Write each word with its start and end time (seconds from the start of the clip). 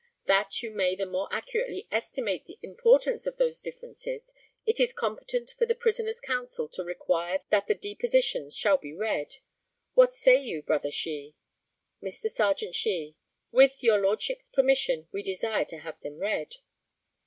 That 0.25 0.63
you 0.63 0.71
may 0.71 0.95
the 0.95 1.05
more 1.05 1.27
accurately 1.31 1.87
estimate 1.91 2.45
the 2.47 2.57
importance 2.63 3.27
of 3.27 3.37
those 3.37 3.61
differences 3.61 4.33
it 4.65 4.79
is 4.79 4.93
competent 4.93 5.51
for 5.51 5.67
the 5.67 5.75
prisoner's 5.75 6.19
counsel 6.19 6.67
to 6.69 6.83
require 6.83 7.41
that 7.51 7.67
the 7.67 7.75
depositions 7.75 8.55
shall 8.57 8.77
be 8.79 8.93
read. 8.95 9.35
What 9.93 10.15
say 10.15 10.43
you, 10.43 10.63
brother 10.63 10.89
Shee? 10.89 11.35
Mr. 12.01 12.31
Serjeant 12.31 12.73
SHEE: 12.73 13.15
With, 13.51 13.83
your 13.83 13.99
Lordship's 14.01 14.49
permission, 14.49 15.07
we 15.11 15.21
desire 15.21 15.65
to 15.65 15.77
have 15.77 15.99
them 16.01 16.17
read. 16.17 16.55